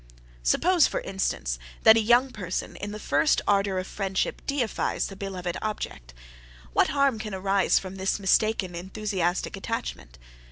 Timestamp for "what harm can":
6.73-7.35